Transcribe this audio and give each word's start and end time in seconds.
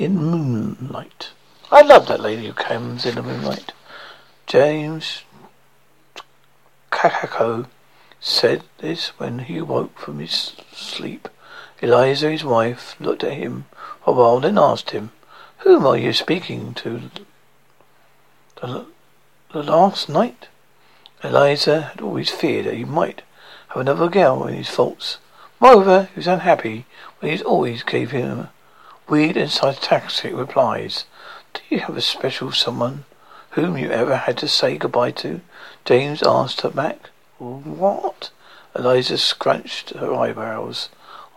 in 0.00 0.16
moonlight. 0.16 1.30
I 1.70 1.82
love 1.82 2.08
that 2.08 2.20
lady 2.20 2.46
who 2.46 2.52
comes 2.52 3.06
in 3.06 3.14
the 3.14 3.22
moonlight. 3.22 3.72
James 4.46 5.22
Kakako 6.90 7.66
said 8.18 8.64
this 8.78 9.10
when 9.18 9.40
he 9.40 9.60
woke 9.60 9.96
from 9.96 10.18
his 10.18 10.56
sleep. 10.72 11.28
Eliza, 11.80 12.30
his 12.30 12.42
wife, 12.42 12.96
looked 12.98 13.22
at 13.22 13.34
him 13.34 13.66
a 14.06 14.12
while, 14.12 14.40
then 14.40 14.58
asked 14.58 14.90
him, 14.90 15.12
Whom 15.58 15.86
are 15.86 15.96
you 15.96 16.14
speaking 16.14 16.74
to? 16.74 17.10
The, 18.60 18.86
the 19.52 19.62
last 19.62 20.08
night? 20.08 20.48
Eliza 21.22 21.82
had 21.82 22.00
always 22.00 22.30
feared 22.30 22.66
that 22.66 22.74
he 22.74 22.84
might 22.84 23.22
have 23.68 23.82
another 23.82 24.08
girl 24.08 24.46
in 24.46 24.54
his 24.54 24.70
thoughts. 24.70 25.18
Moreover, 25.60 26.08
he 26.12 26.18
was 26.18 26.26
unhappy 26.26 26.86
when 27.20 27.36
he 27.36 27.44
always 27.44 27.82
gave 27.84 28.10
him 28.10 28.48
weird 29.10 29.36
and 29.36 29.50
sarcastic 29.50 30.32
replies. 30.32 31.04
Do 31.52 31.60
you 31.68 31.80
have 31.80 31.96
a 31.96 32.00
special 32.00 32.52
someone 32.52 33.04
whom 33.50 33.76
you 33.76 33.90
ever 33.90 34.14
had 34.14 34.38
to 34.38 34.46
say 34.46 34.78
goodbye 34.78 35.10
to? 35.10 35.40
James 35.84 36.22
asked 36.22 36.60
her 36.60 36.70
back. 36.70 37.10
What? 37.38 38.30
Eliza 38.76 39.18
scrunched 39.18 39.90
her 39.90 40.14
eyebrows. 40.14 40.90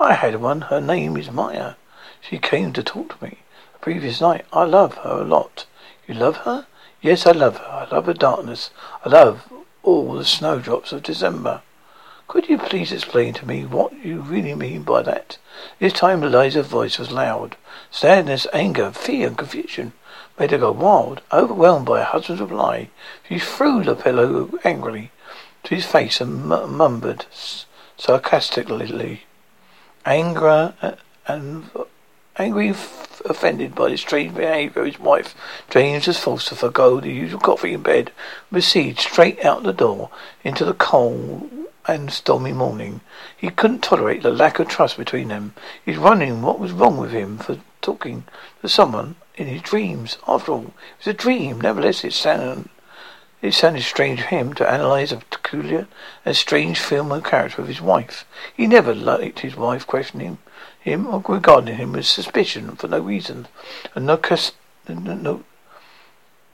I 0.00 0.14
had 0.14 0.40
one. 0.40 0.62
Her 0.62 0.80
name 0.80 1.16
is 1.16 1.30
Maya. 1.30 1.74
She 2.20 2.38
came 2.38 2.72
to 2.72 2.82
talk 2.82 3.16
to 3.16 3.24
me 3.24 3.38
the 3.72 3.78
previous 3.78 4.20
night. 4.20 4.46
I 4.52 4.64
love 4.64 4.94
her 5.04 5.20
a 5.20 5.24
lot. 5.24 5.66
You 6.08 6.14
love 6.14 6.38
her? 6.38 6.66
Yes, 7.00 7.24
I 7.24 7.30
love 7.30 7.58
her. 7.58 7.86
I 7.88 7.94
love 7.94 8.06
the 8.06 8.14
darkness. 8.14 8.70
I 9.04 9.10
love 9.10 9.48
all 9.84 10.14
the 10.14 10.24
snowdrops 10.24 10.90
of 10.90 11.04
December. 11.04 11.62
Could 12.30 12.48
you 12.48 12.58
please 12.58 12.92
explain 12.92 13.34
to 13.34 13.44
me 13.44 13.64
what 13.64 13.92
you 14.04 14.20
really 14.20 14.54
mean 14.54 14.84
by 14.84 15.02
that? 15.02 15.36
This 15.80 15.92
time 15.92 16.22
Eliza's 16.22 16.68
voice 16.68 16.96
was 16.96 17.10
loud. 17.10 17.56
Sadness, 17.90 18.46
anger, 18.52 18.92
fear, 18.92 19.26
and 19.26 19.36
confusion 19.36 19.94
made 20.38 20.52
her 20.52 20.58
go 20.58 20.70
wild. 20.70 21.22
Overwhelmed 21.32 21.86
by 21.86 21.98
her 21.98 22.04
husband's 22.04 22.40
reply, 22.40 22.90
she 23.28 23.40
threw 23.40 23.82
the 23.82 23.96
pillow 23.96 24.48
angrily 24.62 25.10
to 25.64 25.74
his 25.74 25.84
face 25.84 26.20
and 26.20 26.46
mumbled 26.46 27.26
sarcastically. 27.96 29.24
Anger 30.06 30.74
uh, 30.80 30.92
and 31.26 31.68
angry, 32.36 32.68
offended 32.68 33.74
by 33.74 33.88
the 33.88 33.98
strange 33.98 34.36
behaviour 34.36 34.82
of 34.82 34.86
his 34.86 35.00
wife, 35.00 35.34
James 35.68 36.06
was 36.06 36.20
forced 36.20 36.46
to 36.46 36.54
forego 36.54 37.00
the 37.00 37.10
usual 37.10 37.40
coffee 37.40 37.74
in 37.74 37.82
bed, 37.82 38.12
proceed 38.52 39.00
straight 39.00 39.44
out 39.44 39.64
the 39.64 39.72
door 39.72 40.10
into 40.44 40.64
the 40.64 40.74
cold 40.74 41.59
and 41.86 42.12
stormy 42.12 42.52
morning. 42.52 43.00
He 43.36 43.50
couldn't 43.50 43.82
tolerate 43.82 44.22
the 44.22 44.30
lack 44.30 44.58
of 44.58 44.68
trust 44.68 44.96
between 44.96 45.28
them. 45.28 45.54
He's 45.84 45.98
wondering 45.98 46.42
what 46.42 46.60
was 46.60 46.72
wrong 46.72 46.96
with 46.96 47.12
him 47.12 47.38
for 47.38 47.58
talking 47.80 48.24
to 48.60 48.68
someone 48.68 49.16
in 49.36 49.46
his 49.46 49.62
dreams. 49.62 50.18
After 50.28 50.52
all, 50.52 50.64
it 50.64 50.98
was 50.98 51.06
a 51.06 51.12
dream. 51.14 51.60
Nevertheless, 51.60 52.04
it 52.04 52.12
sounded, 52.12 52.68
it 53.42 53.54
sounded 53.54 53.82
strange 53.82 54.20
to 54.20 54.26
him 54.26 54.52
to 54.54 54.70
analyze 54.70 55.12
a 55.12 55.16
peculiar 55.16 55.88
and 56.24 56.36
strange 56.36 56.78
film 56.78 57.10
of 57.12 57.24
character 57.24 57.62
of 57.62 57.68
his 57.68 57.80
wife. 57.80 58.26
He 58.54 58.66
never 58.66 58.94
liked 58.94 59.40
his 59.40 59.56
wife 59.56 59.86
questioning 59.86 60.38
him 60.78 61.06
or 61.06 61.22
regarding 61.26 61.76
him 61.76 61.92
with 61.92 62.06
suspicion 62.06 62.76
for 62.76 62.88
no 62.88 63.00
reason, 63.00 63.48
and 63.94 64.06
no, 64.06 64.20
no, 64.88 65.44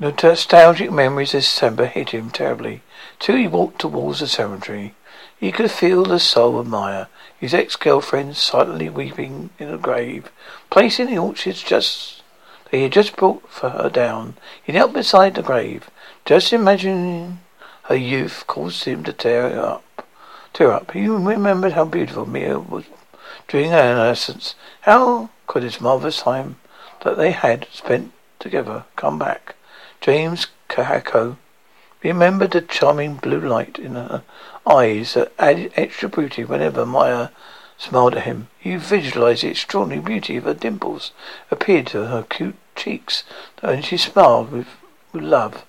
no 0.00 0.14
nostalgic 0.22 0.92
memories 0.92 1.34
of 1.34 1.40
December 1.40 1.86
hit 1.86 2.10
him 2.10 2.30
terribly. 2.30 2.82
Till 3.18 3.36
he 3.36 3.48
walked 3.48 3.80
towards 3.80 4.20
the 4.20 4.28
cemetery. 4.28 4.94
He 5.38 5.52
could 5.52 5.70
feel 5.70 6.02
the 6.02 6.18
soul 6.18 6.58
of 6.58 6.66
Maya, 6.66 7.06
his 7.38 7.54
ex-girlfriend, 7.54 8.36
silently 8.36 8.88
weeping 8.88 9.50
in 9.58 9.72
a 9.72 9.78
grave, 9.78 10.32
placing 10.68 11.06
the 11.06 11.18
orchids 11.18 11.62
just 11.62 12.22
that 12.64 12.76
he 12.76 12.82
had 12.82 12.92
just 12.92 13.16
brought 13.16 13.48
for 13.48 13.70
her 13.70 13.88
down. 13.88 14.34
He 14.62 14.72
knelt 14.72 14.92
beside 14.92 15.36
the 15.36 15.42
grave, 15.42 15.90
just 16.24 16.52
imagining 16.52 17.38
her 17.84 17.96
youth 17.96 18.44
caused 18.46 18.84
him 18.84 19.04
to 19.04 19.12
tear 19.12 19.58
up. 19.60 20.06
Tear 20.52 20.72
up. 20.72 20.90
He 20.90 21.06
remembered 21.06 21.72
how 21.72 21.84
beautiful 21.84 22.26
Mia 22.26 22.58
was 22.58 22.84
during 23.46 23.70
her 23.70 23.78
adolescence. 23.78 24.56
How 24.82 25.30
could 25.46 25.62
his 25.62 25.80
marvelous 25.80 26.20
time 26.22 26.56
that 27.02 27.16
they 27.16 27.30
had 27.30 27.68
spent 27.72 28.12
together 28.40 28.84
come 28.96 29.18
back? 29.18 29.54
James 30.00 30.48
Kahako 30.68 31.36
remembered 32.02 32.52
the 32.52 32.60
charming 32.60 33.16
blue 33.16 33.40
light 33.40 33.78
in 33.78 33.94
her 33.94 34.22
eyes 34.66 35.14
that 35.14 35.32
added 35.38 35.72
extra 35.76 36.08
beauty 36.08 36.44
whenever 36.44 36.86
Maya 36.86 37.28
smiled 37.76 38.14
at 38.14 38.24
him. 38.24 38.48
He 38.58 38.76
visualized 38.76 39.42
the 39.42 39.48
extraordinary 39.48 40.02
beauty 40.02 40.36
of 40.36 40.44
her 40.44 40.54
dimples 40.54 41.12
appeared 41.50 41.86
to 41.88 42.06
her 42.06 42.22
cute 42.22 42.56
cheeks, 42.76 43.24
and 43.62 43.84
she 43.84 43.96
smiled 43.96 44.52
with, 44.52 44.68
with 45.12 45.22
love. 45.22 45.64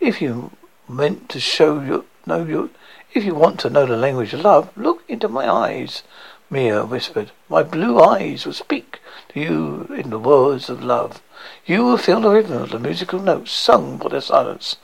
If 0.00 0.20
you 0.22 0.52
meant 0.88 1.28
to 1.30 1.40
show 1.40 1.80
your 1.80 2.04
know 2.26 2.44
your 2.44 2.70
if 3.14 3.24
you 3.24 3.34
want 3.34 3.60
to 3.60 3.70
know 3.70 3.84
the 3.84 3.96
language 3.96 4.32
of 4.32 4.40
love, 4.40 4.70
look 4.76 5.02
into 5.06 5.28
my 5.28 5.46
eyes, 5.46 6.02
Mia 6.48 6.84
whispered. 6.84 7.30
My 7.48 7.62
blue 7.62 8.00
eyes 8.00 8.46
will 8.46 8.54
speak 8.54 9.00
to 9.30 9.40
you 9.40 9.86
in 9.94 10.10
the 10.10 10.18
words 10.18 10.70
of 10.70 10.82
love. 10.82 11.20
You 11.66 11.84
will 11.84 11.98
feel 11.98 12.20
the 12.20 12.30
rhythm 12.30 12.62
of 12.62 12.70
the 12.70 12.78
musical 12.78 13.18
notes 13.18 13.52
sung 13.52 13.98
by 13.98 14.08
the 14.08 14.22
silence 14.22 14.76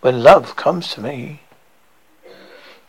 when 0.00 0.22
love 0.22 0.56
comes 0.56 0.88
to 0.94 1.00
me. 1.00 1.40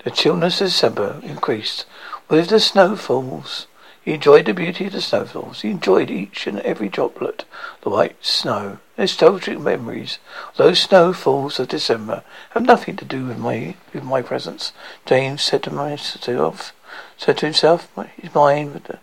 The 0.03 0.12
chillness 0.12 0.62
of 0.62 0.68
December 0.68 1.19
increased. 1.23 1.85
With 2.29 2.50
the 2.50 2.59
snowfalls, 2.59 3.68
he 4.01 4.13
enjoyed 4.13 4.45
the 4.45 4.53
beauty 4.53 4.85
of 4.85 4.94
the 4.94 5.01
snowfalls. 5.01 5.62
He 5.62 5.69
enjoyed 5.69 6.09
each 6.09 6.47
and 6.47 6.59
every 6.62 6.88
droplet, 6.88 7.44
the 7.81 7.90
white 7.90 8.23
snow. 8.23 8.79
Nostalgic 8.97 9.59
memories. 9.59 10.19
Those 10.56 10.79
snowfalls 10.79 11.59
of 11.59 11.68
December 11.68 12.23
have 12.51 12.63
nothing 12.63 12.95
to 12.97 13.06
do 13.06 13.25
with 13.25 13.38
my 13.38 13.75
with 13.94 14.03
my 14.03 14.22
presence. 14.22 14.72
James 15.06 15.41
said 15.41 15.63
to 15.63 15.72
myself, 15.72 16.74
said 17.18 17.38
to 17.39 17.45
himself, 17.45 17.89
his 18.16 18.34
mind 18.34 18.97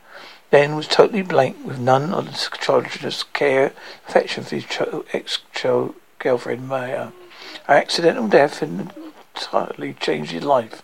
then 0.51 0.77
was 0.77 0.89
totally 0.89 1.23
blank, 1.23 1.57
with 1.67 1.79
none 1.79 2.15
of 2.15 2.27
the 2.27 2.57
childish 2.59 3.23
care, 3.35 3.73
affection 4.09 4.45
for 4.45 4.55
his 4.55 4.67
ex-girlfriend 5.13 6.69
Maya. 6.69 7.09
Accidental 7.67 8.29
death 8.29 8.63
entirely 8.63 9.95
changed 9.95 10.33
his 10.33 10.45
life. 10.45 10.83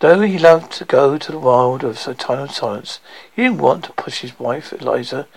Though 0.00 0.22
he 0.22 0.36
loved 0.36 0.72
to 0.72 0.84
go 0.84 1.16
to 1.16 1.32
the 1.32 1.38
wild 1.38 1.84
of 1.84 2.08
eternal 2.08 2.48
silence, 2.48 2.98
he 3.34 3.42
didn't 3.42 3.58
want 3.58 3.84
to 3.84 3.92
push 3.92 4.22
his 4.22 4.36
wife, 4.38 4.72
Eliza, 4.72 5.28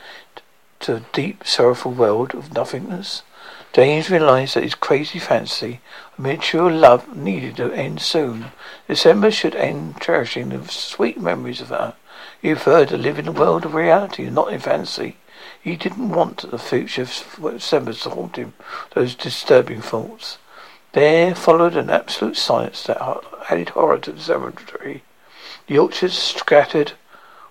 to 0.79 0.95
a 0.95 1.06
deep, 1.13 1.45
sorrowful 1.45 1.91
world 1.91 2.33
of 2.33 2.51
nothingness. 2.51 3.22
James 3.73 4.09
realized 4.09 4.56
that 4.56 4.63
his 4.63 4.73
crazy 4.73 5.19
fancy 5.19 5.81
of 6.13 6.19
mature 6.19 6.72
love 6.72 7.16
needed 7.16 7.57
to 7.57 7.72
end 7.72 8.01
soon. 8.01 8.47
December 8.88 9.29
should 9.29 9.56
end 9.56 10.01
cherishing 10.01 10.50
the 10.50 10.67
sweet 10.67 11.22
memories 11.22 11.61
of 11.61 11.69
her. 11.69 11.94
He 12.41 12.53
preferred 12.53 12.89
to 12.89 12.97
live 12.97 13.19
in 13.19 13.27
a 13.27 13.31
world 13.31 13.66
of 13.66 13.75
reality, 13.75 14.25
and 14.25 14.33
not 14.33 14.51
in 14.51 14.59
fancy. 14.59 15.17
He 15.61 15.75
didn't 15.75 16.09
want 16.09 16.49
the 16.49 16.57
future 16.57 17.03
of 17.03 17.53
December 17.53 17.93
to 17.93 18.09
haunt 18.09 18.35
him, 18.35 18.53
those 18.93 19.15
disturbing 19.15 19.81
thoughts. 19.81 20.37
There 20.93 21.35
followed 21.35 21.75
an 21.75 21.89
absolute 21.89 22.37
silence 22.37 22.83
that 22.83 23.01
added 23.49 23.69
horror 23.69 23.99
to 23.99 24.11
the 24.11 24.21
cemetery. 24.21 25.03
The 25.67 25.77
orchards 25.77 26.17
scattered 26.17 26.93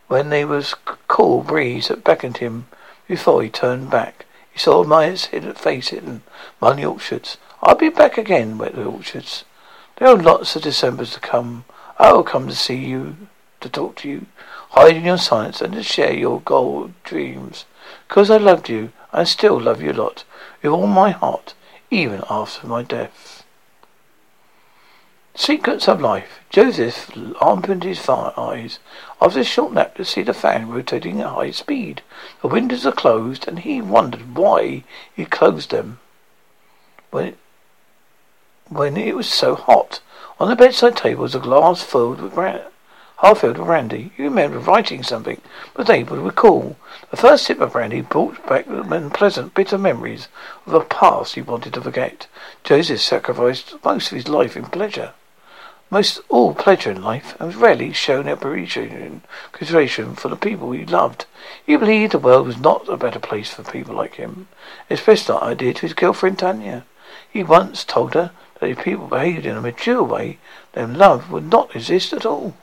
when 0.09 0.31
there 0.31 0.47
was 0.47 0.75
a 0.87 0.97
cool 1.09 1.43
breeze 1.43 1.89
that 1.89 2.05
beckoned 2.05 2.39
him 2.39 2.67
before 3.07 3.43
he 3.43 3.51
turned 3.51 3.91
back. 3.91 4.25
He 4.51 4.59
saw 4.59 4.85
Maya's 4.85 5.27
hidden 5.27 5.55
face 5.55 5.89
hidden 5.89 6.23
among 6.61 6.77
the 6.77 6.87
orchards. 6.87 7.37
I'll 7.63 7.75
be 7.75 7.91
back 7.91 8.17
again, 8.17 8.59
went 8.59 8.75
the 8.75 8.85
orchards. 8.85 9.45
There 9.97 10.09
are 10.09 10.17
lots 10.17 10.57
of 10.57 10.63
Decembers 10.63 11.13
to 11.15 11.21
come. 11.21 11.65
I 11.99 12.13
will 12.13 12.23
come 12.23 12.49
to 12.49 12.55
see 12.55 12.77
you, 12.77 13.17
to 13.61 13.69
talk 13.69 13.97
to 13.97 14.09
you, 14.09 14.27
hide 14.71 14.97
in 14.97 15.05
your 15.05 15.19
silence, 15.19 15.61
and 15.61 15.73
to 15.75 15.83
share 15.83 16.13
your 16.13 16.41
gold 16.41 16.93
dreams. 17.05 17.65
Because 18.09 18.31
I 18.31 18.37
loved 18.37 18.69
you, 18.69 18.93
I 19.13 19.25
still 19.25 19.61
love 19.61 19.81
you 19.81 19.93
a 19.93 19.95
lot, 19.95 20.25
with 20.63 20.73
all 20.73 20.87
my 20.87 21.11
heart 21.11 21.55
even 21.91 22.23
after 22.29 22.67
my 22.67 22.83
death. 22.83 23.45
Secrets 25.35 25.87
of 25.87 26.01
life. 26.01 26.41
Joseph 26.49 27.11
opened 27.43 27.85
his 27.85 28.09
eyes 28.09 28.79
after 29.21 29.41
a 29.41 29.45
short 29.45 29.73
nap 29.73 29.95
to 29.97 30.05
see 30.05 30.23
the 30.23 30.33
fan 30.33 30.69
rotating 30.69 31.21
at 31.21 31.29
high 31.29 31.51
speed. 31.51 32.01
The 32.41 32.49
windows 32.49 32.87
are 32.87 32.93
closed, 32.93 33.47
and 33.47 33.59
he 33.59 33.83
wondered 33.83 34.35
why 34.35 34.85
he 35.15 35.27
closed 35.27 35.71
them 35.71 35.99
when 37.11 37.27
it, 37.27 37.39
when 38.69 38.97
it 38.97 39.15
was 39.15 39.29
so 39.29 39.55
hot. 39.55 40.01
On 40.41 40.49
the 40.49 40.57
bedside 40.57 40.97
table 40.97 41.23
was 41.23 41.35
a 41.35 41.39
glass 41.39 41.83
filled 41.83 42.21
with 42.21 42.35
half 43.19 43.41
filled 43.41 43.57
with 43.57 43.67
brandy. 43.67 44.13
He 44.17 44.25
remembered 44.25 44.67
writing 44.67 45.03
something, 45.03 45.41
but 45.75 45.89
able 45.89 46.17
to 46.17 46.23
recall. 46.23 46.77
The 47.11 47.17
first 47.17 47.45
sip 47.47 47.61
of 47.61 47.73
brandy 47.73 48.03
brought 48.03 48.47
back 48.47 48.67
unpleasant, 48.67 49.55
bitter 49.55 49.79
memories 49.79 50.29
of 50.67 50.75
a 50.75 50.81
past 50.81 51.35
he 51.35 51.41
wanted 51.43 51.73
to 51.75 51.81
forget. 51.81 52.27
Joseph 52.63 53.01
sacrificed 53.01 53.75
most 53.83 54.13
of 54.13 54.17
his 54.17 54.29
life 54.29 54.57
in 54.57 54.67
pleasure. 54.67 55.15
most 55.89 56.21
all 56.29 56.53
pleasure 56.53 56.91
in 56.91 57.03
life, 57.03 57.37
and 57.39 57.55
rarely 57.55 57.93
shown 57.93 58.27
appreciation 58.29 59.23
consideration 59.53 60.15
for 60.15 60.29
the 60.29 60.37
people 60.37 60.73
he 60.73 60.85
loved. 60.85 61.27
He 61.65 61.77
believed 61.77 62.13
the 62.13 62.19
world 62.19 62.47
was 62.47 62.59
not 62.59 62.89
a 62.89 62.97
better 62.97 63.21
place 63.21 63.51
for 63.51 63.63
people 63.63 63.95
like 63.95 64.17
him. 64.17 64.49
Expressed 64.91 65.29
that 65.29 65.43
idea 65.43 65.75
to 65.75 65.83
his 65.83 65.95
girlfriend 65.95 66.39
Tanya. 66.39 66.85
He 67.31 67.43
once 67.43 67.85
told 67.85 68.15
her 68.15 68.33
that 68.61 68.69
if 68.69 68.83
people 68.83 69.07
behaved 69.07 69.47
in 69.47 69.57
a 69.57 69.61
mature 69.61 70.03
way, 70.03 70.39
then 70.73 70.95
love 70.95 71.31
would 71.31 71.51
not 71.51 71.75
exist 71.75 72.13
at 72.13 72.27
all. 72.27 72.55